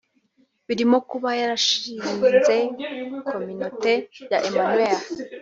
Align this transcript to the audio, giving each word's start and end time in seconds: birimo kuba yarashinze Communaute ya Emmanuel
birimo 0.67 0.97
kuba 1.09 1.29
yarashinze 1.41 2.29
Communaute 3.29 3.93
ya 4.31 4.39
Emmanuel 4.49 4.99